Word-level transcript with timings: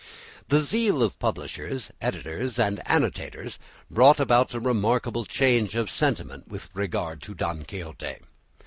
The 0.47 0.61
zeal 0.61 1.03
of 1.03 1.19
publishers, 1.19 1.91
editors, 2.01 2.57
and 2.57 2.81
annotators 2.89 3.59
brought 3.87 4.19
about 4.19 4.55
a 4.55 4.59
remarkable 4.59 5.25
change 5.25 5.75
of 5.75 5.91
sentiment 5.91 6.47
with 6.47 6.69
regard 6.73 7.21
to 7.21 7.35
"Don 7.35 7.63
Quixote." 7.65 8.15